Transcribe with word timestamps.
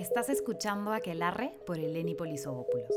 Estás 0.00 0.30
escuchando 0.30 0.94
Aquelarre 0.94 1.52
por 1.66 1.78
Eleni 1.78 2.14
Polisobopoulos. 2.14 2.88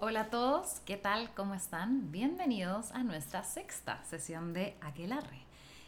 Hola 0.00 0.22
a 0.22 0.30
todos, 0.30 0.80
¿qué 0.84 0.96
tal? 0.96 1.32
¿Cómo 1.36 1.54
están? 1.54 2.10
Bienvenidos 2.10 2.90
a 2.90 3.04
nuestra 3.04 3.44
sexta 3.44 4.02
sesión 4.02 4.52
de 4.52 4.76
Aquelarre. 4.80 5.46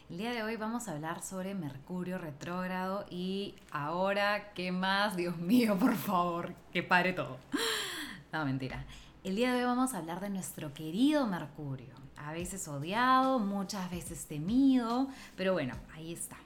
El 0.09 0.19
día 0.19 0.31
de 0.31 0.41
hoy 0.43 0.55
vamos 0.55 0.87
a 0.87 0.93
hablar 0.93 1.21
sobre 1.21 1.53
Mercurio 1.53 2.17
retrógrado 2.17 3.05
y 3.09 3.55
ahora, 3.71 4.53
¿qué 4.53 4.71
más? 4.71 5.17
Dios 5.17 5.35
mío, 5.35 5.77
por 5.77 5.97
favor, 5.97 6.53
que 6.71 6.81
pare 6.81 7.11
todo. 7.11 7.39
No, 8.31 8.45
mentira. 8.45 8.85
El 9.21 9.35
día 9.35 9.51
de 9.51 9.59
hoy 9.59 9.65
vamos 9.65 9.93
a 9.93 9.97
hablar 9.97 10.21
de 10.21 10.29
nuestro 10.29 10.73
querido 10.73 11.27
Mercurio, 11.27 11.93
a 12.15 12.31
veces 12.31 12.69
odiado, 12.69 13.39
muchas 13.39 13.91
veces 13.91 14.27
temido, 14.27 15.09
pero 15.35 15.51
bueno, 15.51 15.75
ahí 15.93 16.13
está. 16.13 16.37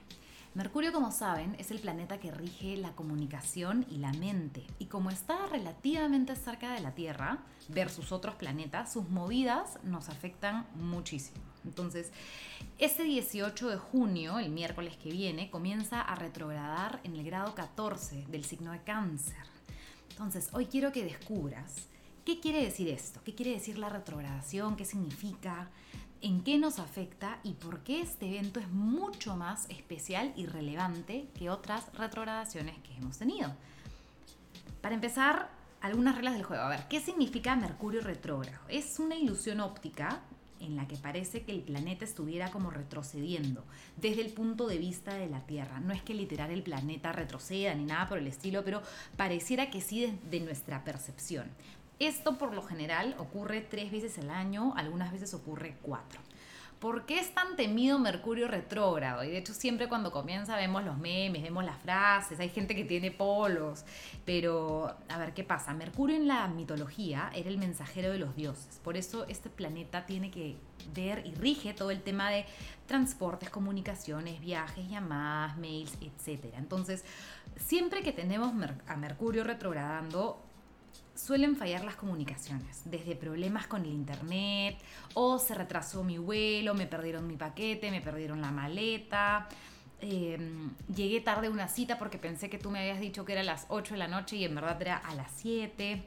Mercurio, 0.56 0.94
como 0.94 1.12
saben, 1.12 1.56
es 1.58 1.72
el 1.72 1.80
planeta 1.80 2.20
que 2.20 2.30
rige 2.30 2.78
la 2.78 2.92
comunicación 2.92 3.88
y 3.90 3.98
la 3.98 4.14
mente. 4.14 4.64
Y 4.78 4.86
como 4.86 5.10
está 5.10 5.48
relativamente 5.48 6.36
cerca 6.36 6.74
de 6.74 6.80
la 6.80 6.94
Tierra 6.94 7.40
versus 7.70 8.12
otros 8.12 8.36
planetas, 8.36 8.94
sus 8.94 9.10
movidas 9.10 9.80
nos 9.84 10.10
afectan 10.10 10.68
muchísimo. 10.76 11.40
Entonces, 11.66 12.12
este 12.78 13.02
18 13.02 13.68
de 13.68 13.78
junio, 13.78 14.38
el 14.38 14.52
miércoles 14.52 14.96
que 14.98 15.10
viene, 15.10 15.50
comienza 15.50 16.02
a 16.02 16.14
retrogradar 16.14 17.00
en 17.04 17.16
el 17.16 17.24
grado 17.24 17.56
14 17.56 18.28
del 18.28 18.46
signo 18.46 18.74
de 18.74 18.84
cáncer. 18.84 19.48
Entonces, 20.12 20.50
hoy 20.54 20.68
quiero 20.68 20.92
que 20.92 21.04
descubras 21.04 21.88
qué 22.26 22.40
quiere 22.40 22.64
decir 22.64 22.90
esto, 22.90 23.22
qué 23.24 23.34
quiere 23.34 23.54
decir 23.54 23.80
la 23.80 23.90
retrogradación, 23.90 24.76
qué 24.76 24.86
significa, 24.86 25.72
en 26.24 26.42
qué 26.42 26.58
nos 26.58 26.80
afecta 26.80 27.40
y 27.44 27.52
por 27.54 27.82
qué 27.84 28.02
este 28.02 28.28
evento 28.28 28.62
es 28.62 28.70
mucho 28.70 29.36
más 29.36 29.70
especial 29.70 30.34
y 30.38 30.46
relevante 30.46 31.28
que 31.38 31.50
otras 31.50 31.94
retrogradaciones 31.94 32.80
que 32.80 32.96
hemos 32.96 33.18
tenido. 33.18 33.54
Para 34.82 34.96
empezar, 34.96 35.50
algunas 35.82 36.16
reglas 36.16 36.36
del 36.36 36.44
juego. 36.44 36.64
A 36.64 36.70
ver, 36.70 36.88
¿qué 36.88 37.02
significa 37.02 37.58
Mercurio 37.58 38.00
retrógrado? 38.02 38.60
Es 38.70 39.00
una 39.00 39.16
ilusión 39.16 39.60
óptica 39.60 40.22
en 40.62 40.78
la 40.78 40.88
que 40.88 40.96
parece 40.96 41.44
que 41.44 41.52
el 41.52 41.62
planeta 41.62 42.06
estuviera 42.06 42.52
como 42.52 42.72
retrocediendo 42.72 43.66
desde 43.98 44.22
el 44.22 44.32
punto 44.32 44.68
de 44.68 44.78
vista 44.78 45.16
de 45.16 45.28
la 45.28 45.46
Tierra. 45.46 45.82
No 45.82 45.92
es 45.92 46.02
que 46.04 46.14
literal 46.14 46.52
el 46.52 46.64
planeta 46.64 47.12
retroceda 47.12 47.76
ni 47.76 47.84
nada 47.84 48.08
por 48.08 48.18
el 48.18 48.28
estilo, 48.28 48.64
pero 48.64 48.82
pareciera 49.18 49.70
que 49.70 49.82
sí 49.82 50.18
desde 50.24 50.46
nuestra 50.46 50.86
percepción. 50.86 51.52
Esto 52.04 52.38
por 52.38 52.54
lo 52.54 52.62
general 52.62 53.16
ocurre 53.18 53.62
tres 53.62 53.90
veces 53.90 54.20
al 54.20 54.30
año, 54.30 54.74
algunas 54.76 55.14
veces 55.14 55.34
ocurre 55.34 55.78
cuatro. 55.82 56.20
¿Por 56.80 57.06
qué 57.06 57.18
es 57.18 57.34
tan 57.34 57.56
temido 57.56 57.98
Mercurio 57.98 58.50
retrógrado? 58.50 59.24
Y 59.24 59.30
de 59.30 59.38
hecho 59.38 59.54
siempre 59.54 59.88
cuando 59.88 60.12
comienza 60.12 60.58
vemos 60.58 60.84
los 60.84 60.98
memes, 60.98 61.42
vemos 61.42 61.64
las 61.64 61.78
frases, 61.82 62.42
hay 62.42 62.50
gente 62.50 62.76
que 62.76 62.84
tiene 62.84 63.10
polos, 63.10 63.86
pero 64.26 64.94
a 65.08 65.18
ver 65.18 65.34
qué 65.34 65.46
pasa. 65.46 65.74
Mercurio 65.74 66.18
en 66.18 66.28
la 66.28 66.46
mitología 66.50 67.32
era 67.34 67.48
el 67.48 67.58
mensajero 67.58 68.12
de 68.12 68.20
los 68.20 68.36
dioses, 68.36 68.82
por 68.84 68.98
eso 68.98 69.26
este 69.30 69.50
planeta 69.50 70.06
tiene 70.06 70.30
que 70.30 70.58
ver 70.94 71.26
y 71.26 71.34
rige 71.36 71.74
todo 71.74 71.90
el 71.90 72.02
tema 72.02 72.30
de 72.32 72.46
transportes, 72.86 73.50
comunicaciones, 73.50 74.42
viajes, 74.42 74.90
llamadas, 74.90 75.58
mails, 75.58 75.98
etc. 76.02 76.54
Entonces, 76.58 77.06
siempre 77.56 78.04
que 78.04 78.12
tenemos 78.12 78.52
a 78.88 78.98
Mercurio 78.98 79.46
retrogradando, 79.46 80.44
suelen 81.16 81.56
fallar 81.56 81.84
las 81.84 81.96
comunicaciones, 81.96 82.82
desde 82.86 83.16
problemas 83.16 83.68
con 83.68 83.84
el 83.84 83.92
internet, 83.92 84.78
o 85.14 85.40
se 85.40 85.54
retrasó 85.54 86.04
mi 86.04 86.18
vuelo, 86.18 86.74
me 86.74 86.88
perdieron 86.88 87.28
mi 87.28 87.38
paquete, 87.38 87.92
me 87.92 88.02
perdieron 88.02 88.42
la 88.42 88.52
maleta, 88.52 89.48
em, 90.02 90.72
llegué 90.94 91.22
tarde 91.22 91.48
a 91.48 91.52
una 91.52 91.68
cita 91.68 91.98
porque 91.98 92.18
pensé 92.18 92.50
que 92.50 92.58
tú 92.58 92.72
me 92.72 92.80
habías 92.80 93.00
dicho 93.00 93.26
que 93.26 93.34
era 93.34 93.42
a 93.42 93.46
las 93.46 93.66
8 93.70 93.94
de 93.94 94.00
la 94.00 94.08
noche 94.08 94.36
y 94.36 94.46
en 94.46 94.56
verdad 94.56 94.82
era 94.82 94.98
a 94.98 95.16
las 95.16 95.32
7. 95.36 96.04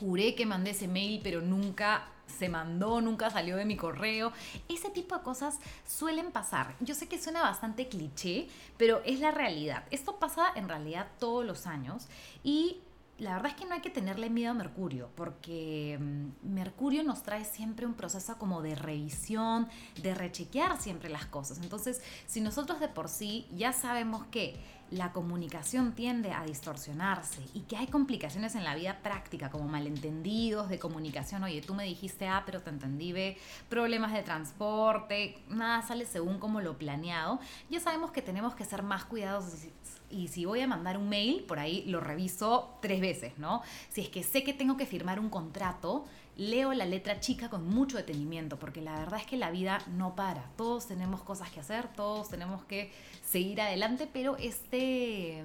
Juré 0.00 0.34
que 0.34 0.46
mandé 0.46 0.70
ese 0.70 0.88
mail, 0.88 1.20
pero 1.22 1.40
nunca 1.40 2.08
se 2.26 2.48
mandó, 2.48 3.00
nunca 3.00 3.30
salió 3.30 3.56
de 3.56 3.64
mi 3.64 3.76
correo. 3.76 4.32
Ese 4.68 4.90
tipo 4.90 5.16
de 5.16 5.22
cosas 5.22 5.58
suelen 5.86 6.32
pasar. 6.32 6.74
Yo 6.80 6.94
sé 6.94 7.06
que 7.08 7.20
suena 7.20 7.42
bastante 7.42 7.88
cliché, 7.88 8.48
pero 8.78 9.02
es 9.04 9.20
la 9.20 9.30
realidad. 9.30 9.84
Esto 9.90 10.18
pasa 10.18 10.46
en 10.54 10.68
realidad 10.68 11.08
todos 11.18 11.44
los 11.44 11.66
años 11.66 12.08
y 12.42 12.80
la 13.18 13.34
verdad 13.34 13.52
es 13.52 13.54
que 13.54 13.66
no 13.66 13.74
hay 13.74 13.80
que 13.80 13.90
tenerle 13.90 14.30
miedo 14.30 14.50
a 14.50 14.54
Mercurio, 14.54 15.10
porque 15.14 15.98
mm, 16.00 16.52
Mercurio 16.52 17.04
nos 17.04 17.22
trae 17.22 17.44
siempre 17.44 17.86
un 17.86 17.94
proceso 17.94 18.36
como 18.38 18.62
de 18.62 18.74
revisión, 18.74 19.68
de 20.02 20.14
rechequear 20.14 20.80
siempre 20.80 21.08
las 21.08 21.26
cosas. 21.26 21.58
Entonces, 21.58 22.02
si 22.26 22.40
nosotros 22.40 22.80
de 22.80 22.88
por 22.88 23.08
sí 23.08 23.46
ya 23.54 23.72
sabemos 23.72 24.24
que 24.26 24.58
la 24.92 25.12
comunicación 25.12 25.94
tiende 25.94 26.32
a 26.32 26.44
distorsionarse 26.44 27.40
y 27.54 27.60
que 27.60 27.78
hay 27.78 27.86
complicaciones 27.86 28.54
en 28.54 28.64
la 28.64 28.74
vida 28.74 28.98
práctica, 29.02 29.50
como 29.50 29.66
malentendidos 29.66 30.68
de 30.68 30.78
comunicación, 30.78 31.42
oye, 31.44 31.62
tú 31.62 31.74
me 31.74 31.84
dijiste 31.84 32.28
A, 32.28 32.42
pero 32.44 32.60
te 32.60 32.68
entendí 32.68 33.12
B, 33.12 33.38
problemas 33.70 34.12
de 34.12 34.22
transporte, 34.22 35.42
nada 35.48 35.80
sale 35.80 36.04
según 36.04 36.38
como 36.38 36.60
lo 36.60 36.76
planeado, 36.76 37.40
ya 37.70 37.80
sabemos 37.80 38.10
que 38.10 38.20
tenemos 38.20 38.54
que 38.54 38.66
ser 38.66 38.82
más 38.82 39.06
cuidadosos 39.06 39.64
y 40.12 40.28
si 40.28 40.44
voy 40.44 40.60
a 40.60 40.66
mandar 40.66 40.98
un 40.98 41.08
mail, 41.08 41.42
por 41.44 41.58
ahí 41.58 41.84
lo 41.86 42.00
reviso 42.00 42.76
tres 42.80 43.00
veces, 43.00 43.38
¿no? 43.38 43.62
Si 43.88 44.02
es 44.02 44.08
que 44.08 44.22
sé 44.22 44.44
que 44.44 44.52
tengo 44.52 44.76
que 44.76 44.86
firmar 44.86 45.18
un 45.18 45.30
contrato, 45.30 46.04
leo 46.36 46.72
la 46.72 46.84
letra 46.84 47.20
chica 47.20 47.50
con 47.50 47.68
mucho 47.68 47.96
detenimiento, 47.96 48.58
porque 48.58 48.80
la 48.80 48.98
verdad 48.98 49.20
es 49.20 49.26
que 49.26 49.36
la 49.36 49.50
vida 49.50 49.78
no 49.88 50.14
para. 50.14 50.42
Todos 50.56 50.86
tenemos 50.86 51.22
cosas 51.22 51.50
que 51.50 51.60
hacer, 51.60 51.88
todos 51.88 52.28
tenemos 52.28 52.64
que 52.64 52.92
seguir 53.24 53.60
adelante, 53.60 54.08
pero 54.12 54.36
este, 54.36 55.42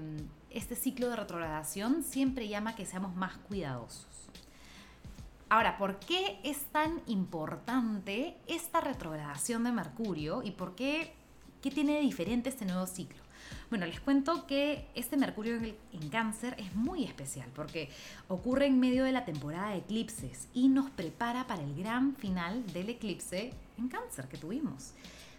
este 0.49 0.75
ciclo 0.75 1.09
de 1.09 1.15
retrogradación 1.15 2.03
siempre 2.03 2.47
llama 2.47 2.71
a 2.71 2.75
que 2.75 2.85
seamos 2.85 3.15
más 3.15 3.37
cuidadosos. 3.37 4.05
Ahora, 5.49 5.77
¿por 5.77 5.99
qué 5.99 6.39
es 6.43 6.65
tan 6.65 7.01
importante 7.07 8.35
esta 8.47 8.81
retrogradación 8.81 9.63
de 9.63 9.71
Mercurio 9.71 10.43
y 10.43 10.51
por 10.51 10.75
qué, 10.75 11.13
qué 11.61 11.71
tiene 11.71 11.93
de 11.93 12.01
diferente 12.01 12.49
este 12.49 12.65
nuevo 12.65 12.85
ciclo? 12.85 13.26
Bueno, 13.69 13.85
les 13.85 13.99
cuento 13.99 14.47
que 14.47 14.87
este 14.95 15.17
Mercurio 15.17 15.55
en 15.57 16.09
cáncer 16.09 16.55
es 16.57 16.73
muy 16.75 17.03
especial 17.03 17.49
porque 17.53 17.89
ocurre 18.27 18.67
en 18.67 18.79
medio 18.79 19.03
de 19.03 19.11
la 19.11 19.25
temporada 19.25 19.71
de 19.71 19.77
eclipses 19.77 20.47
y 20.53 20.67
nos 20.69 20.89
prepara 20.89 21.47
para 21.47 21.63
el 21.63 21.75
gran 21.75 22.15
final 22.15 22.65
del 22.73 22.89
eclipse 22.89 23.53
en 23.77 23.89
cáncer 23.89 24.27
que 24.27 24.37
tuvimos. 24.37 24.93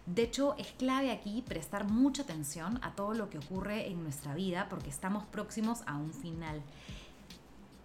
De 0.05 0.23
hecho, 0.23 0.55
es 0.57 0.67
clave 0.71 1.11
aquí 1.11 1.43
prestar 1.47 1.85
mucha 1.85 2.23
atención 2.23 2.79
a 2.81 2.95
todo 2.95 3.13
lo 3.13 3.29
que 3.29 3.37
ocurre 3.37 3.87
en 3.87 4.01
nuestra 4.01 4.33
vida 4.33 4.67
porque 4.69 4.89
estamos 4.89 5.23
próximos 5.25 5.81
a 5.85 5.97
un 5.97 6.13
final. 6.13 6.61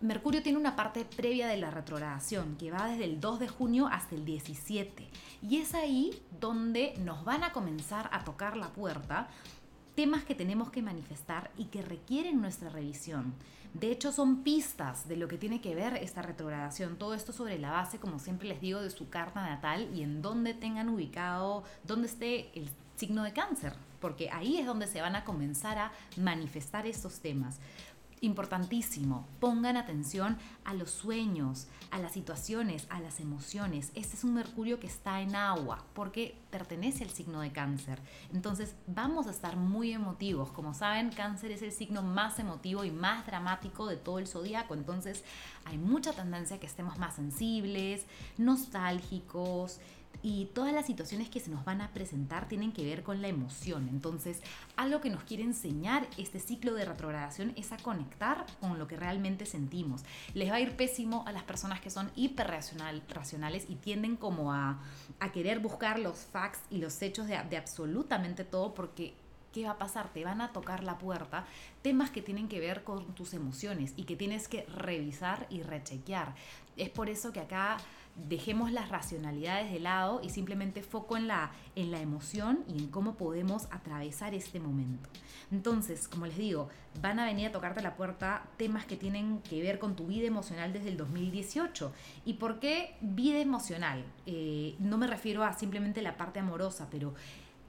Mercurio 0.00 0.42
tiene 0.42 0.58
una 0.58 0.76
parte 0.76 1.04
previa 1.04 1.46
de 1.48 1.56
la 1.56 1.70
retrogradación 1.70 2.56
que 2.56 2.70
va 2.70 2.88
desde 2.88 3.04
el 3.04 3.20
2 3.20 3.40
de 3.40 3.48
junio 3.48 3.88
hasta 3.90 4.14
el 4.14 4.24
17 4.24 5.08
y 5.42 5.56
es 5.56 5.74
ahí 5.74 6.22
donde 6.40 6.94
nos 6.98 7.24
van 7.24 7.42
a 7.42 7.52
comenzar 7.52 8.10
a 8.12 8.24
tocar 8.24 8.56
la 8.56 8.68
puerta 8.68 9.28
temas 9.94 10.24
que 10.24 10.34
tenemos 10.34 10.70
que 10.70 10.82
manifestar 10.82 11.50
y 11.56 11.66
que 11.66 11.82
requieren 11.82 12.40
nuestra 12.40 12.68
revisión. 12.68 13.34
De 13.74 13.90
hecho, 13.90 14.12
son 14.12 14.44
pistas 14.44 15.08
de 15.08 15.16
lo 15.16 15.26
que 15.26 15.36
tiene 15.36 15.60
que 15.60 15.74
ver 15.74 15.94
esta 15.96 16.22
retrogradación. 16.22 16.96
Todo 16.96 17.14
esto 17.14 17.32
sobre 17.32 17.58
la 17.58 17.72
base, 17.72 17.98
como 17.98 18.20
siempre 18.20 18.48
les 18.48 18.60
digo, 18.60 18.80
de 18.80 18.90
su 18.90 19.08
carta 19.08 19.42
natal 19.42 19.88
y 19.94 20.02
en 20.02 20.22
dónde 20.22 20.54
tengan 20.54 20.88
ubicado, 20.88 21.64
dónde 21.82 22.06
esté 22.06 22.50
el 22.58 22.68
signo 22.96 23.24
de 23.24 23.32
cáncer, 23.32 23.72
porque 24.00 24.30
ahí 24.30 24.58
es 24.58 24.66
donde 24.66 24.86
se 24.86 25.00
van 25.00 25.16
a 25.16 25.24
comenzar 25.24 25.78
a 25.78 25.92
manifestar 26.16 26.86
estos 26.86 27.18
temas. 27.18 27.58
Importantísimo, 28.24 29.28
pongan 29.38 29.76
atención 29.76 30.38
a 30.64 30.72
los 30.72 30.90
sueños, 30.90 31.66
a 31.90 31.98
las 31.98 32.12
situaciones, 32.12 32.86
a 32.88 32.98
las 33.00 33.20
emociones. 33.20 33.92
Este 33.94 34.16
es 34.16 34.24
un 34.24 34.32
Mercurio 34.32 34.80
que 34.80 34.86
está 34.86 35.20
en 35.20 35.36
agua 35.36 35.84
porque 35.92 36.34
pertenece 36.50 37.04
al 37.04 37.10
signo 37.10 37.42
de 37.42 37.52
cáncer. 37.52 38.00
Entonces 38.32 38.76
vamos 38.86 39.26
a 39.26 39.30
estar 39.30 39.56
muy 39.58 39.92
emotivos. 39.92 40.50
Como 40.52 40.72
saben, 40.72 41.10
cáncer 41.10 41.50
es 41.50 41.60
el 41.60 41.70
signo 41.70 42.00
más 42.00 42.38
emotivo 42.38 42.82
y 42.84 42.90
más 42.90 43.26
dramático 43.26 43.86
de 43.86 43.98
todo 43.98 44.18
el 44.18 44.26
zodiaco. 44.26 44.72
Entonces 44.72 45.22
hay 45.66 45.76
mucha 45.76 46.14
tendencia 46.14 46.56
a 46.56 46.60
que 46.60 46.66
estemos 46.66 46.96
más 46.96 47.16
sensibles, 47.16 48.06
nostálgicos, 48.38 49.80
y 50.22 50.46
todas 50.46 50.72
las 50.72 50.86
situaciones 50.86 51.28
que 51.28 51.40
se 51.40 51.50
nos 51.50 51.64
van 51.64 51.80
a 51.80 51.90
presentar 51.90 52.48
tienen 52.48 52.72
que 52.72 52.84
ver 52.84 53.02
con 53.02 53.22
la 53.22 53.28
emoción. 53.28 53.88
Entonces, 53.88 54.40
algo 54.76 55.00
que 55.00 55.10
nos 55.10 55.24
quiere 55.24 55.42
enseñar 55.42 56.06
este 56.16 56.40
ciclo 56.40 56.74
de 56.74 56.84
retrogradación 56.84 57.52
es 57.56 57.72
a 57.72 57.76
conectar 57.78 58.46
con 58.60 58.78
lo 58.78 58.86
que 58.86 58.96
realmente 58.96 59.46
sentimos. 59.46 60.02
Les 60.34 60.50
va 60.50 60.56
a 60.56 60.60
ir 60.60 60.76
pésimo 60.76 61.24
a 61.26 61.32
las 61.32 61.42
personas 61.42 61.80
que 61.80 61.90
son 61.90 62.10
hiperracionales 62.16 63.66
y 63.68 63.76
tienden 63.76 64.16
como 64.16 64.52
a, 64.52 64.80
querer 65.32 65.58
buscar 65.58 65.98
los 65.98 66.18
facts 66.18 66.60
y 66.70 66.78
los 66.78 67.02
hechos 67.02 67.26
de, 67.26 67.40
de 67.50 67.56
absolutamente 67.56 68.44
todo 68.44 68.72
porque 68.72 69.14
¿qué 69.52 69.64
va 69.64 69.72
a 69.72 69.78
pasar? 69.78 70.12
Te 70.12 70.24
van 70.24 70.40
a 70.40 70.52
tocar 70.52 70.82
la 70.84 70.98
puerta 70.98 71.46
temas 71.80 72.10
que 72.10 72.22
tienen 72.22 72.48
que 72.48 72.60
ver 72.60 72.82
con 72.82 73.14
tus 73.14 73.34
emociones 73.34 73.94
y 73.96 74.04
que 74.04 74.16
tienes 74.16 74.48
que 74.48 74.64
revisar 74.66 75.46
y 75.48 75.62
rechequear. 75.62 76.34
Es 76.76 76.90
por 76.90 77.08
eso 77.08 77.32
que 77.32 77.40
acá 77.40 77.78
dejemos 78.16 78.70
las 78.72 78.88
racionalidades 78.88 79.72
de 79.72 79.80
lado 79.80 80.20
y 80.22 80.30
simplemente 80.30 80.82
foco 80.82 81.16
en 81.16 81.26
la, 81.26 81.52
en 81.74 81.90
la 81.90 82.00
emoción 82.00 82.64
y 82.68 82.78
en 82.78 82.88
cómo 82.88 83.14
podemos 83.16 83.66
atravesar 83.70 84.34
este 84.34 84.60
momento. 84.60 85.08
Entonces, 85.50 86.08
como 86.08 86.26
les 86.26 86.36
digo, 86.36 86.68
van 87.00 87.18
a 87.18 87.26
venir 87.26 87.48
a 87.48 87.52
tocarte 87.52 87.82
la 87.82 87.96
puerta 87.96 88.46
temas 88.56 88.86
que 88.86 88.96
tienen 88.96 89.40
que 89.40 89.60
ver 89.62 89.78
con 89.78 89.96
tu 89.96 90.06
vida 90.06 90.26
emocional 90.26 90.72
desde 90.72 90.88
el 90.88 90.96
2018. 90.96 91.92
¿Y 92.24 92.34
por 92.34 92.60
qué 92.60 92.96
vida 93.00 93.38
emocional? 93.38 94.04
Eh, 94.26 94.76
no 94.78 94.96
me 94.96 95.06
refiero 95.06 95.44
a 95.44 95.52
simplemente 95.52 96.02
la 96.02 96.16
parte 96.16 96.38
amorosa, 96.38 96.88
pero 96.90 97.14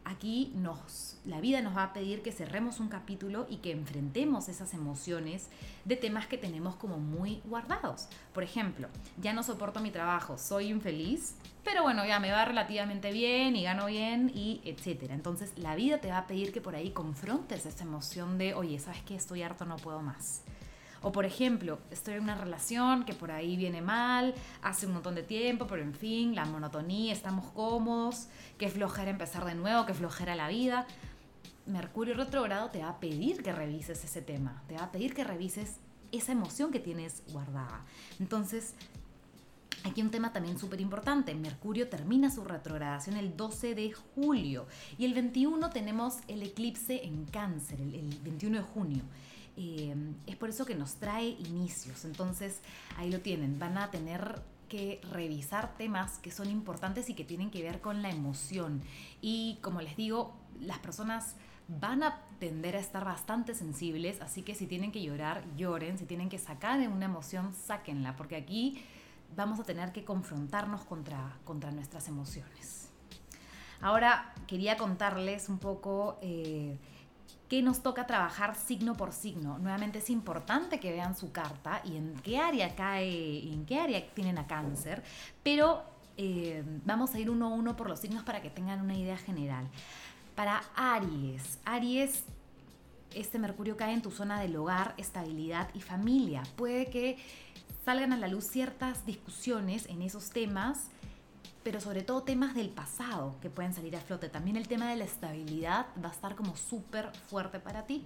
aquí 0.05 0.53
nos, 0.55 1.17
la 1.25 1.41
vida 1.41 1.61
nos 1.61 1.75
va 1.75 1.83
a 1.83 1.93
pedir 1.93 2.21
que 2.21 2.31
cerremos 2.31 2.79
un 2.79 2.87
capítulo 2.87 3.47
y 3.49 3.57
que 3.57 3.71
enfrentemos 3.71 4.47
esas 4.47 4.73
emociones 4.73 5.49
de 5.83 5.97
temas 5.97 6.27
que 6.27 6.37
tenemos 6.37 6.75
como 6.75 6.97
muy 6.97 7.41
guardados. 7.45 8.07
Por 8.33 8.43
ejemplo, 8.43 8.87
ya 9.21 9.33
no 9.33 9.43
soporto 9.43 9.79
mi 9.79 9.91
trabajo, 9.91 10.37
soy 10.37 10.67
infeliz, 10.67 11.35
pero 11.63 11.83
bueno, 11.83 12.05
ya 12.05 12.19
me 12.19 12.31
va 12.31 12.45
relativamente 12.45 13.11
bien 13.11 13.55
y 13.55 13.63
gano 13.63 13.87
bien 13.87 14.31
y 14.33 14.61
etcétera. 14.63 15.15
Entonces 15.15 15.57
la 15.57 15.75
vida 15.75 15.99
te 15.99 16.09
va 16.09 16.19
a 16.19 16.27
pedir 16.27 16.53
que 16.53 16.61
por 16.61 16.75
ahí 16.75 16.91
confrontes 16.91 17.65
esa 17.65 17.83
emoción 17.83 18.37
de, 18.37 18.53
oye, 18.53 18.79
¿sabes 18.79 19.01
qué? 19.01 19.15
Estoy 19.15 19.41
harto, 19.41 19.65
no 19.65 19.75
puedo 19.77 20.01
más. 20.01 20.43
O 21.05 21.11
por 21.11 21.23
ejemplo, 21.23 21.77
estoy 21.91 22.15
en 22.15 22.23
una 22.23 22.33
relación 22.33 23.05
que 23.05 23.13
por 23.13 23.29
ahí 23.29 23.57
viene 23.57 23.79
mal, 23.79 24.33
hace 24.63 24.87
un 24.87 24.93
montón 24.93 25.13
de 25.13 25.21
tiempo, 25.21 25.67
pero 25.67 25.83
en 25.83 25.93
fin, 25.93 26.33
la 26.33 26.45
monotonía, 26.45 27.13
estamos 27.13 27.45
cómodos, 27.51 28.27
que 28.57 28.69
flojera 28.69 29.11
empezar 29.11 29.45
de 29.45 29.53
nuevo, 29.53 29.85
que 29.85 29.93
flojera 29.93 30.33
la 30.33 30.47
vida. 30.47 30.87
Mercurio 31.67 32.15
retrogrado 32.15 32.71
te 32.71 32.79
va 32.79 32.89
a 32.89 32.99
pedir 32.99 33.43
que 33.43 33.51
revises 33.51 34.03
ese 34.03 34.23
tema, 34.23 34.63
te 34.67 34.77
va 34.77 34.85
a 34.85 34.91
pedir 34.91 35.13
que 35.13 35.23
revises 35.23 35.75
esa 36.11 36.31
emoción 36.31 36.71
que 36.71 36.79
tienes 36.79 37.21
guardada. 37.31 37.85
Entonces, 38.19 38.73
Aquí 39.83 40.01
un 40.01 40.09
tema 40.09 40.33
también 40.33 40.57
súper 40.57 40.81
importante. 40.81 41.35
Mercurio 41.35 41.89
termina 41.89 42.31
su 42.31 42.43
retrogradación 42.43 43.17
el 43.17 43.37
12 43.37 43.75
de 43.75 43.93
julio 43.93 44.65
y 44.97 45.05
el 45.05 45.13
21 45.13 45.69
tenemos 45.69 46.15
el 46.27 46.41
eclipse 46.41 47.05
en 47.05 47.25
cáncer, 47.25 47.79
el, 47.79 47.93
el 47.93 48.19
21 48.23 48.57
de 48.57 48.63
junio. 48.63 49.03
Eh, 49.57 49.95
es 50.27 50.35
por 50.35 50.49
eso 50.49 50.65
que 50.65 50.75
nos 50.75 50.95
trae 50.95 51.29
inicios. 51.29 52.05
Entonces, 52.05 52.61
ahí 52.97 53.11
lo 53.11 53.19
tienen. 53.21 53.59
Van 53.59 53.77
a 53.77 53.91
tener 53.91 54.41
que 54.69 54.99
revisar 55.11 55.75
temas 55.77 56.17
que 56.17 56.31
son 56.31 56.49
importantes 56.49 57.09
y 57.09 57.13
que 57.13 57.23
tienen 57.23 57.51
que 57.51 57.61
ver 57.61 57.81
con 57.81 58.01
la 58.01 58.09
emoción. 58.09 58.81
Y 59.21 59.59
como 59.61 59.81
les 59.81 59.95
digo, 59.95 60.33
las 60.59 60.79
personas 60.79 61.35
van 61.67 62.03
a 62.03 62.21
tender 62.39 62.75
a 62.75 62.79
estar 62.79 63.05
bastante 63.05 63.55
sensibles, 63.55 64.21
así 64.21 64.43
que 64.43 64.53
si 64.55 64.67
tienen 64.67 64.91
que 64.91 65.01
llorar, 65.01 65.43
lloren, 65.55 65.97
si 65.97 66.05
tienen 66.05 66.29
que 66.29 66.37
sacar 66.37 66.79
una 66.87 67.05
emoción, 67.05 67.53
sáquenla, 67.55 68.15
porque 68.15 68.35
aquí 68.35 68.83
vamos 69.35 69.59
a 69.59 69.63
tener 69.63 69.91
que 69.91 70.03
confrontarnos 70.03 70.81
contra, 70.81 71.37
contra 71.43 71.71
nuestras 71.71 72.07
emociones. 72.07 72.89
Ahora 73.81 74.33
quería 74.47 74.77
contarles 74.77 75.49
un 75.49 75.59
poco 75.59 76.17
eh, 76.21 76.77
que 77.49 77.61
nos 77.61 77.83
toca 77.83 78.07
trabajar 78.07 78.55
signo 78.55 78.95
por 78.95 79.11
signo. 79.11 79.59
Nuevamente 79.59 79.99
es 79.99 80.09
importante 80.09 80.79
que 80.79 80.91
vean 80.91 81.15
su 81.15 81.31
carta 81.31 81.81
y 81.83 81.95
en 81.95 82.15
qué 82.23 82.39
área 82.39 82.75
cae, 82.75 83.51
en 83.53 83.65
qué 83.65 83.79
área 83.79 84.05
tienen 84.13 84.37
a 84.37 84.47
cáncer, 84.47 85.03
pero 85.43 85.83
eh, 86.17 86.63
vamos 86.85 87.13
a 87.13 87.19
ir 87.19 87.29
uno 87.29 87.47
a 87.47 87.49
uno 87.49 87.75
por 87.75 87.89
los 87.89 87.99
signos 87.99 88.23
para 88.23 88.41
que 88.41 88.49
tengan 88.49 88.81
una 88.81 88.95
idea 88.95 89.17
general. 89.17 89.67
Para 90.35 90.63
Aries, 90.75 91.59
Aries, 91.65 92.23
este 93.13 93.39
Mercurio 93.39 93.77
cae 93.77 93.93
en 93.93 94.01
tu 94.01 94.11
zona 94.11 94.39
del 94.39 94.55
hogar, 94.55 94.93
estabilidad 94.97 95.69
y 95.73 95.81
familia. 95.81 96.43
Puede 96.55 96.87
que 96.87 97.17
salgan 97.85 98.11
a 98.11 98.17
la 98.17 98.27
luz 98.27 98.45
ciertas 98.45 99.05
discusiones 99.05 99.85
en 99.87 100.01
esos 100.01 100.31
temas 100.31 100.89
pero 101.65 101.81
sobre 101.81 102.03
todo 102.03 102.21
temas 102.21 102.53
del 102.53 102.69
pasado 102.69 103.37
que 103.41 103.49
pueden 103.49 103.73
salir 103.73 103.95
a 103.95 103.99
flote. 103.99 104.29
También 104.29 104.55
el 104.55 104.67
tema 104.67 104.91
de 104.91 104.97
la 104.97 105.03
estabilidad 105.03 105.87
va 106.01 106.09
a 106.09 106.11
estar 106.11 106.35
como 106.35 106.55
súper 106.55 107.11
fuerte 107.27 107.59
para 107.59 107.87
ti. 107.87 108.05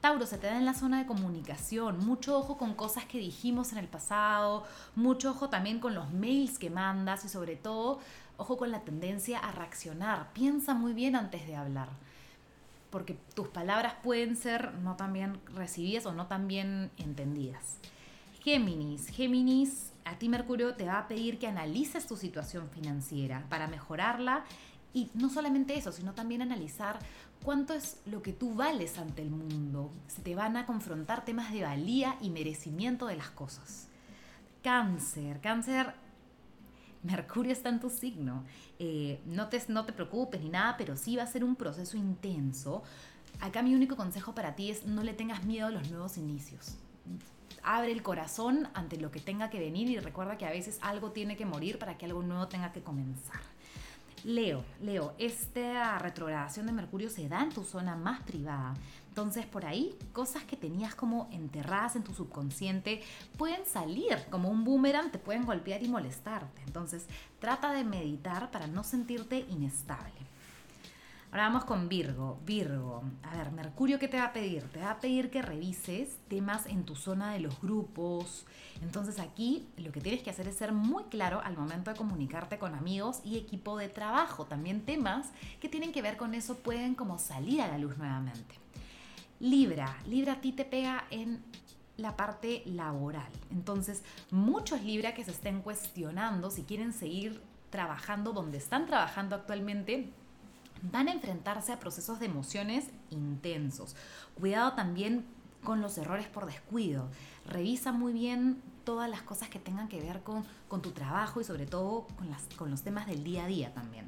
Tauro, 0.00 0.24
se 0.24 0.38
te 0.38 0.46
da 0.46 0.56
en 0.56 0.64
la 0.64 0.72
zona 0.72 1.00
de 1.00 1.06
comunicación, 1.06 1.98
mucho 1.98 2.38
ojo 2.38 2.56
con 2.56 2.72
cosas 2.72 3.04
que 3.04 3.18
dijimos 3.18 3.72
en 3.72 3.78
el 3.78 3.88
pasado, 3.88 4.64
mucho 4.94 5.32
ojo 5.32 5.50
también 5.50 5.80
con 5.80 5.94
los 5.94 6.14
mails 6.14 6.58
que 6.58 6.70
mandas 6.70 7.26
y 7.26 7.28
sobre 7.28 7.56
todo 7.56 8.00
ojo 8.38 8.56
con 8.56 8.70
la 8.70 8.80
tendencia 8.80 9.38
a 9.38 9.52
reaccionar. 9.52 10.32
Piensa 10.32 10.72
muy 10.72 10.94
bien 10.94 11.14
antes 11.14 11.46
de 11.46 11.56
hablar, 11.56 11.90
porque 12.88 13.18
tus 13.34 13.48
palabras 13.48 13.96
pueden 14.02 14.34
ser 14.34 14.72
no 14.76 14.96
tan 14.96 15.12
bien 15.12 15.38
recibidas 15.54 16.06
o 16.06 16.14
no 16.14 16.26
tan 16.26 16.48
bien 16.48 16.90
entendidas. 16.96 17.76
Géminis, 18.42 19.08
Géminis 19.08 19.93
a 20.04 20.18
ti 20.18 20.28
Mercurio 20.28 20.74
te 20.74 20.84
va 20.84 20.98
a 20.98 21.08
pedir 21.08 21.38
que 21.38 21.46
analices 21.46 22.06
tu 22.06 22.16
situación 22.16 22.68
financiera 22.70 23.46
para 23.48 23.68
mejorarla 23.68 24.44
y 24.92 25.10
no 25.14 25.28
solamente 25.28 25.76
eso, 25.76 25.92
sino 25.92 26.14
también 26.14 26.42
analizar 26.42 26.98
cuánto 27.42 27.74
es 27.74 28.00
lo 28.06 28.22
que 28.22 28.32
tú 28.32 28.54
vales 28.54 28.98
ante 28.98 29.22
el 29.22 29.30
mundo. 29.30 29.90
Se 30.06 30.22
te 30.22 30.34
van 30.34 30.56
a 30.56 30.66
confrontar 30.66 31.24
temas 31.24 31.52
de 31.52 31.62
valía 31.62 32.16
y 32.20 32.30
merecimiento 32.30 33.06
de 33.06 33.16
las 33.16 33.30
cosas. 33.30 33.88
Cáncer, 34.62 35.40
cáncer, 35.40 35.94
Mercurio 37.02 37.52
está 37.52 37.70
en 37.70 37.80
tu 37.80 37.90
signo. 37.90 38.44
Eh, 38.78 39.20
no, 39.26 39.48
te, 39.48 39.60
no 39.68 39.84
te 39.84 39.92
preocupes 39.92 40.40
ni 40.40 40.48
nada, 40.48 40.76
pero 40.76 40.96
sí 40.96 41.16
va 41.16 41.24
a 41.24 41.26
ser 41.26 41.44
un 41.44 41.56
proceso 41.56 41.96
intenso. 41.96 42.82
Acá 43.40 43.62
mi 43.62 43.74
único 43.74 43.96
consejo 43.96 44.34
para 44.34 44.54
ti 44.54 44.70
es 44.70 44.86
no 44.86 45.02
le 45.02 45.12
tengas 45.12 45.44
miedo 45.44 45.66
a 45.66 45.70
los 45.70 45.90
nuevos 45.90 46.16
inicios 46.16 46.76
abre 47.62 47.92
el 47.92 48.02
corazón 48.02 48.68
ante 48.74 48.98
lo 48.98 49.10
que 49.10 49.20
tenga 49.20 49.50
que 49.50 49.58
venir 49.58 49.88
y 49.88 49.98
recuerda 49.98 50.38
que 50.38 50.46
a 50.46 50.50
veces 50.50 50.78
algo 50.82 51.12
tiene 51.12 51.36
que 51.36 51.46
morir 51.46 51.78
para 51.78 51.96
que 51.96 52.06
algo 52.06 52.22
nuevo 52.22 52.46
tenga 52.48 52.72
que 52.72 52.82
comenzar. 52.82 53.40
Leo, 54.24 54.64
Leo, 54.80 55.14
esta 55.18 55.98
retrogradación 55.98 56.64
de 56.64 56.72
Mercurio 56.72 57.10
se 57.10 57.28
da 57.28 57.42
en 57.42 57.50
tu 57.50 57.62
zona 57.62 57.94
más 57.94 58.22
privada. 58.22 58.74
Entonces 59.08 59.44
por 59.46 59.66
ahí 59.66 59.94
cosas 60.12 60.44
que 60.44 60.56
tenías 60.56 60.94
como 60.94 61.28
enterradas 61.30 61.94
en 61.96 62.04
tu 62.04 62.14
subconsciente 62.14 63.02
pueden 63.36 63.66
salir 63.66 64.18
como 64.30 64.48
un 64.48 64.64
boomerang, 64.64 65.10
te 65.10 65.18
pueden 65.18 65.44
golpear 65.44 65.82
y 65.82 65.88
molestarte. 65.88 66.62
Entonces 66.66 67.06
trata 67.38 67.72
de 67.72 67.84
meditar 67.84 68.50
para 68.50 68.66
no 68.66 68.82
sentirte 68.82 69.40
inestable. 69.50 70.33
Ahora 71.34 71.48
vamos 71.48 71.64
con 71.64 71.88
Virgo. 71.88 72.38
Virgo, 72.46 73.02
a 73.24 73.36
ver, 73.36 73.50
Mercurio, 73.50 73.98
¿qué 73.98 74.06
te 74.06 74.18
va 74.18 74.26
a 74.26 74.32
pedir? 74.32 74.62
Te 74.68 74.78
va 74.78 74.92
a 74.92 75.00
pedir 75.00 75.32
que 75.32 75.42
revises 75.42 76.16
temas 76.28 76.64
en 76.66 76.84
tu 76.84 76.94
zona 76.94 77.32
de 77.32 77.40
los 77.40 77.60
grupos. 77.60 78.46
Entonces 78.80 79.18
aquí 79.18 79.66
lo 79.76 79.90
que 79.90 80.00
tienes 80.00 80.22
que 80.22 80.30
hacer 80.30 80.46
es 80.46 80.54
ser 80.54 80.70
muy 80.70 81.02
claro 81.10 81.40
al 81.42 81.56
momento 81.56 81.90
de 81.90 81.96
comunicarte 81.96 82.56
con 82.60 82.76
amigos 82.76 83.20
y 83.24 83.36
equipo 83.36 83.76
de 83.76 83.88
trabajo. 83.88 84.44
También 84.44 84.82
temas 84.82 85.32
que 85.60 85.68
tienen 85.68 85.90
que 85.90 86.02
ver 86.02 86.16
con 86.16 86.34
eso 86.34 86.58
pueden 86.58 86.94
como 86.94 87.18
salir 87.18 87.62
a 87.62 87.66
la 87.66 87.78
luz 87.78 87.98
nuevamente. 87.98 88.54
Libra, 89.40 89.98
Libra 90.06 90.34
a 90.34 90.40
ti 90.40 90.52
te 90.52 90.64
pega 90.64 91.02
en 91.10 91.42
la 91.96 92.14
parte 92.14 92.62
laboral. 92.64 93.32
Entonces, 93.50 94.04
muchos 94.30 94.84
Libra 94.84 95.14
que 95.14 95.24
se 95.24 95.32
estén 95.32 95.62
cuestionando 95.62 96.52
si 96.52 96.62
quieren 96.62 96.92
seguir 96.92 97.42
trabajando 97.70 98.32
donde 98.32 98.58
están 98.58 98.86
trabajando 98.86 99.34
actualmente 99.34 100.12
van 100.90 101.08
a 101.08 101.12
enfrentarse 101.12 101.72
a 101.72 101.80
procesos 101.80 102.20
de 102.20 102.26
emociones 102.26 102.86
intensos. 103.10 103.96
Cuidado 104.38 104.72
también 104.72 105.24
con 105.62 105.80
los 105.80 105.96
errores 105.98 106.26
por 106.26 106.46
descuido. 106.46 107.08
Revisa 107.46 107.92
muy 107.92 108.12
bien 108.12 108.62
todas 108.84 109.08
las 109.08 109.22
cosas 109.22 109.48
que 109.48 109.58
tengan 109.58 109.88
que 109.88 110.00
ver 110.00 110.22
con, 110.22 110.44
tu 110.82 110.90
trabajo 110.90 111.40
y 111.40 111.44
sobre 111.44 111.66
todo 111.66 112.06
con, 112.18 112.28
las, 112.30 112.42
con 112.56 112.70
los 112.70 112.82
temas 112.82 113.06
del 113.06 113.24
día 113.24 113.44
a 113.44 113.46
día 113.46 113.72
también. 113.72 114.06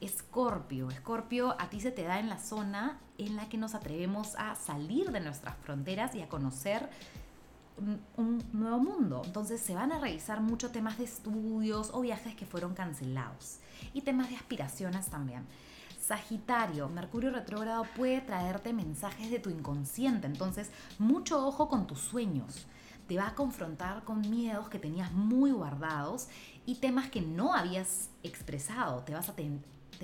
Escorpio, 0.00 0.90
Escorpio 0.90 1.56
a 1.60 1.68
ti 1.68 1.80
se 1.80 1.90
te 1.90 2.04
da 2.04 2.20
en 2.20 2.28
la 2.28 2.38
zona 2.38 2.98
en 3.18 3.36
la 3.36 3.48
que 3.48 3.58
nos 3.58 3.74
atrevemos 3.74 4.34
a 4.36 4.54
salir 4.54 5.10
de 5.10 5.20
nuestras 5.20 5.56
fronteras 5.58 6.14
y 6.14 6.22
a 6.22 6.28
conocer 6.28 6.88
un 8.16 8.44
nuevo 8.52 8.78
mundo. 8.78 9.22
Entonces 9.24 9.60
se 9.60 9.74
van 9.74 9.90
a 9.92 9.98
revisar 9.98 10.40
muchos 10.40 10.70
temas 10.70 10.98
de 10.98 11.04
estudios 11.04 11.90
o 11.92 12.00
viajes 12.00 12.34
que 12.34 12.46
fueron 12.46 12.74
cancelados 12.74 13.58
y 13.94 14.02
temas 14.02 14.28
de 14.28 14.36
aspiraciones 14.36 15.06
también. 15.06 15.46
Sagitario, 16.00 16.88
Mercurio 16.88 17.30
retrógrado 17.30 17.84
puede 17.94 18.20
traerte 18.22 18.72
mensajes 18.72 19.30
de 19.30 19.38
tu 19.38 19.50
inconsciente, 19.50 20.26
entonces 20.26 20.70
mucho 20.98 21.46
ojo 21.46 21.68
con 21.68 21.86
tus 21.86 22.00
sueños. 22.00 22.66
Te 23.06 23.16
va 23.16 23.28
a 23.28 23.34
confrontar 23.34 24.04
con 24.04 24.20
miedos 24.30 24.68
que 24.68 24.78
tenías 24.78 25.12
muy 25.12 25.50
guardados 25.50 26.28
y 26.64 26.76
temas 26.76 27.10
que 27.10 27.20
no 27.20 27.54
habías 27.54 28.08
expresado. 28.22 29.02
Te 29.02 29.14
vas 29.14 29.28
a, 29.28 29.34
te, 29.34 29.50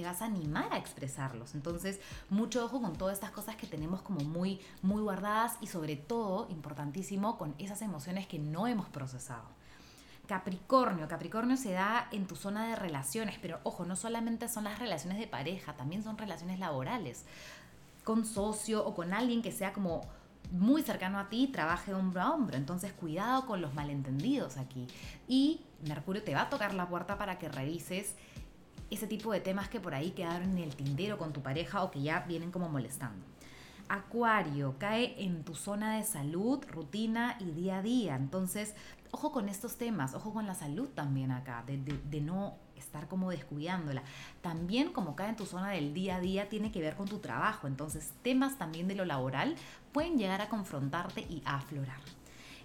vas 0.03 0.23
a 0.23 0.27
animar 0.27 0.73
a 0.73 0.77
expresarlos. 0.77 1.55
Entonces, 1.55 2.01
mucho 2.31 2.65
ojo 2.65 2.83
con 2.83 2.97
todas 2.97 3.15
estas 3.15 3.31
cosas 3.31 3.57
que 3.57 3.67
tenemos 3.67 4.03
como 4.03 4.21
muy, 4.21 4.61
muy 4.83 5.01
guardadas 5.03 5.57
y 5.61 5.69
sobre 5.69 5.97
todo, 5.97 6.49
importantísimo, 6.51 7.39
con 7.39 7.55
esas 7.59 7.81
emociones 7.81 8.27
que 8.27 8.41
no 8.41 8.67
hemos 8.67 8.89
procesado. 8.89 9.47
Capricornio, 10.27 11.09
Capricornio 11.09 11.57
se 11.57 11.73
da 11.73 12.09
en 12.11 12.27
tu 12.27 12.37
zona 12.37 12.69
de 12.69 12.77
relaciones, 12.77 13.39
pero 13.41 13.61
ojo, 13.63 13.85
no 13.85 13.97
solamente 13.97 14.49
son 14.49 14.65
las 14.65 14.79
relaciones 14.79 15.19
de 15.19 15.27
pareja, 15.27 15.75
también 15.75 16.03
son 16.03 16.19
relaciones 16.19 16.59
laborales, 16.59 17.25
con 18.05 18.25
socio 18.25 18.85
o 18.85 18.95
con 18.95 19.13
alguien 19.13 19.43
que 19.43 19.53
sea 19.53 19.73
como 19.73 20.03
muy 20.53 20.83
cercano 20.83 21.19
a 21.19 21.29
ti 21.29 21.49
trabaje 21.49 21.93
hombro 21.93 22.23
a 22.23 22.33
hombro. 22.33 22.57
Entonces, 22.57 22.93
cuidado 22.93 23.47
con 23.47 23.61
los 23.61 23.75
malentendidos 23.75 24.57
aquí. 24.57 24.87
Y 25.29 25.61
Mercurio 25.87 26.23
te 26.23 26.35
va 26.35 26.43
a 26.43 26.51
tocar 26.51 26.75
la 26.75 26.89
puerta 26.89 27.19
para 27.19 27.39
que 27.39 27.49
revises 27.49 28.15
ese 28.91 29.07
tipo 29.07 29.33
de 29.33 29.41
temas 29.41 29.69
que 29.69 29.81
por 29.81 29.95
ahí 29.95 30.13
quedaron 30.13 30.51
en 30.51 30.59
el 30.59 30.77
tindero 30.77 31.19
con 31.19 31.33
tu 31.33 31.43
pareja 31.43 31.83
o 31.83 31.91
que 31.91 32.03
ya 32.03 32.21
vienen 32.21 32.53
como 32.53 32.69
molestando. 32.69 33.25
Acuario, 33.89 34.77
cae 34.79 35.23
en 35.25 35.45
tu 35.45 35.55
zona 35.55 35.97
de 35.97 36.05
salud, 36.05 36.65
rutina 36.71 37.37
y 37.41 37.53
día 37.53 37.79
a 37.79 37.83
día. 37.83 38.17
Entonces, 38.17 38.75
ojo 39.11 39.33
con 39.33 39.49
estos 39.49 39.77
temas, 39.77 40.15
ojo 40.15 40.33
con 40.33 40.47
la 40.47 40.55
salud 40.55 40.89
también 40.89 41.31
acá, 41.31 41.65
de, 41.67 42.21
no 42.21 42.57
estar 42.77 43.09
como 43.09 43.31
descuidándola. 43.31 44.03
También 44.43 44.93
como 44.93 45.17
cae 45.17 45.31
en 45.31 45.37
tu 45.37 45.47
zona 45.47 45.71
del 45.71 45.95
día 45.95 46.17
a 46.17 46.21
día, 46.21 46.49
tiene 46.49 46.73
que 46.73 46.81
ver 46.81 46.97
con 46.97 47.09
tu 47.09 47.19
trabajo. 47.19 47.67
Entonces, 47.67 48.13
temas 48.23 48.59
también 48.59 48.89
de 48.89 48.95
lo 48.95 49.05
laboral 49.05 49.57
pueden 49.93 50.19
llegar 50.19 50.41
a 50.43 50.49
confrontarte 50.49 51.23
y 51.23 51.43
a 51.45 51.57
aflorar. 51.57 52.01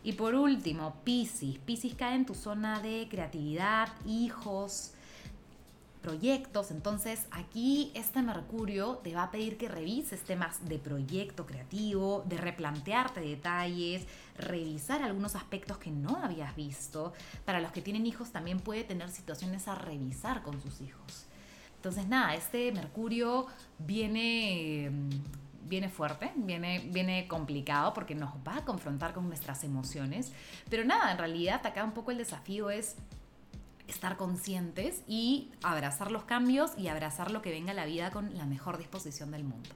Y 0.03 0.13
por 0.13 0.35
último, 0.35 0.95
Pisces. 1.03 1.59
Pisces 1.59 1.93
cae 1.93 2.15
en 2.15 2.25
tu 2.25 2.33
zona 2.33 2.81
de 2.81 3.07
creatividad, 3.09 3.89
hijos, 4.05 4.93
proyectos. 6.01 6.71
Entonces 6.71 7.27
aquí 7.31 7.91
este 7.95 8.21
Mercurio 8.21 8.97
te 9.03 9.13
va 9.13 9.23
a 9.23 9.31
pedir 9.31 9.57
que 9.57 9.69
revises 9.69 10.21
temas 10.21 10.67
de 10.67 10.79
proyecto 10.79 11.45
creativo, 11.45 12.23
de 12.27 12.37
replantearte 12.37 13.21
detalles, 13.21 14.05
revisar 14.37 15.03
algunos 15.03 15.35
aspectos 15.35 15.77
que 15.77 15.91
no 15.91 16.17
habías 16.17 16.55
visto. 16.55 17.13
Para 17.45 17.61
los 17.61 17.71
que 17.71 17.81
tienen 17.81 18.05
hijos 18.05 18.31
también 18.31 18.59
puede 18.59 18.83
tener 18.83 19.09
situaciones 19.09 19.67
a 19.67 19.75
revisar 19.75 20.41
con 20.43 20.61
sus 20.61 20.81
hijos. 20.81 21.25
Entonces 21.75 22.07
nada, 22.07 22.35
este 22.35 22.71
Mercurio 22.71 23.47
viene 23.79 24.91
viene 25.71 25.87
fuerte, 25.87 26.31
viene, 26.35 26.89
viene 26.91 27.27
complicado 27.29 27.93
porque 27.93 28.13
nos 28.13 28.33
va 28.45 28.57
a 28.57 28.65
confrontar 28.65 29.13
con 29.13 29.27
nuestras 29.27 29.63
emociones. 29.63 30.33
Pero 30.69 30.83
nada, 30.83 31.11
en 31.11 31.17
realidad 31.17 31.65
acá 31.65 31.83
un 31.85 31.93
poco 31.93 32.11
el 32.11 32.17
desafío 32.17 32.69
es 32.69 32.97
estar 33.91 34.17
conscientes 34.17 35.03
y 35.07 35.51
abrazar 35.61 36.11
los 36.11 36.23
cambios 36.23 36.71
y 36.77 36.87
abrazar 36.87 37.31
lo 37.31 37.41
que 37.41 37.51
venga 37.51 37.71
a 37.71 37.75
la 37.75 37.85
vida 37.85 38.11
con 38.11 38.35
la 38.37 38.45
mejor 38.45 38.77
disposición 38.77 39.31
del 39.31 39.43
mundo. 39.43 39.69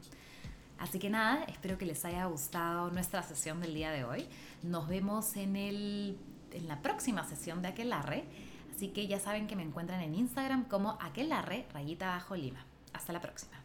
Así 0.78 1.00
que 1.00 1.10
nada, 1.10 1.44
espero 1.46 1.78
que 1.78 1.86
les 1.86 2.04
haya 2.06 2.26
gustado 2.26 2.92
nuestra 2.92 3.24
sesión 3.24 3.62
del 3.62 3.74
día 3.74 3.92
de 3.92 4.04
hoy. 4.04 4.28
Nos 4.64 4.88
vemos 4.88 5.36
en, 5.38 5.56
el, 5.56 6.18
en 6.52 6.68
la 6.68 6.82
próxima 6.82 7.24
sesión 7.24 7.62
de 7.62 7.70
Aquelarre. 7.70 8.26
Así 8.76 8.90
que 8.90 9.08
ya 9.08 9.20
saben 9.20 9.48
que 9.48 9.56
me 9.56 9.64
encuentran 9.64 10.02
en 10.02 10.16
Instagram 10.16 10.66
como 10.66 10.98
Aquelarre, 11.02 11.66
rayita 11.74 12.08
bajo 12.08 12.36
lima. 12.36 12.66
Hasta 12.94 13.14
la 13.14 13.22
próxima. 13.22 13.65